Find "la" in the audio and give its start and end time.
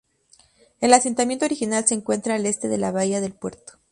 2.79-2.91